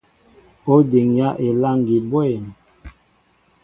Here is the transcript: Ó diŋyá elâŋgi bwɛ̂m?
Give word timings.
Ó 0.73 0.75
diŋyá 0.91 1.27
elâŋgi 1.47 1.97
bwɛ̂m? 2.09 2.45